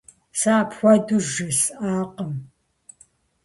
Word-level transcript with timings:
Сэ 0.39 0.49
апхуэдэу 0.61 1.21
жысӀакъым. 1.31 2.33